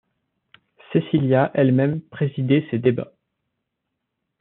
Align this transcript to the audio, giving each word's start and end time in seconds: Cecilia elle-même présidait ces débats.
Cecilia 0.93 1.51
elle-même 1.53 2.01
présidait 2.01 2.65
ces 2.71 2.79
débats. 2.79 3.13